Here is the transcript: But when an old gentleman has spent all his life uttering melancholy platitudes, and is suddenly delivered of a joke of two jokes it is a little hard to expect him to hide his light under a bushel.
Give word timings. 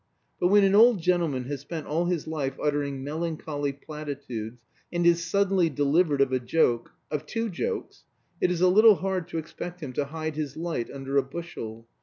But 0.39 0.47
when 0.47 0.63
an 0.63 0.73
old 0.73 0.99
gentleman 0.99 1.43
has 1.43 1.61
spent 1.61 1.85
all 1.85 2.05
his 2.07 2.25
life 2.25 2.57
uttering 2.59 3.03
melancholy 3.03 3.71
platitudes, 3.71 4.59
and 4.91 5.05
is 5.05 5.23
suddenly 5.23 5.69
delivered 5.69 6.21
of 6.21 6.33
a 6.33 6.39
joke 6.39 6.93
of 7.11 7.27
two 7.27 7.49
jokes 7.51 8.03
it 8.41 8.49
is 8.49 8.61
a 8.61 8.67
little 8.67 8.95
hard 8.95 9.27
to 9.27 9.37
expect 9.37 9.79
him 9.79 9.93
to 9.93 10.05
hide 10.05 10.37
his 10.37 10.57
light 10.57 10.89
under 10.89 11.17
a 11.17 11.21
bushel. 11.23 11.87